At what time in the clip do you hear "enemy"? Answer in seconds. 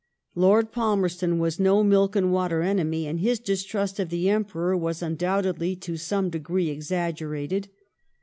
2.63-3.05